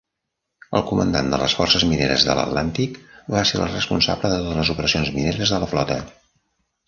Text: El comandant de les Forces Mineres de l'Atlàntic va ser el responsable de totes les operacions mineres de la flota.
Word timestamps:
El 0.77 0.83
comandant 0.91 1.27
de 1.33 1.39
les 1.41 1.55
Forces 1.57 1.83
Mineres 1.89 2.23
de 2.29 2.35
l'Atlàntic 2.39 2.97
va 3.35 3.43
ser 3.49 3.59
el 3.59 3.67
responsable 3.75 4.31
de 4.33 4.39
totes 4.45 4.59
les 4.61 4.71
operacions 4.75 5.15
mineres 5.19 5.53
de 5.57 5.61
la 5.65 5.69
flota. 5.75 5.99